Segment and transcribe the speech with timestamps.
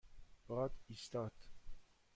[0.47, 1.31] باد ایستاد.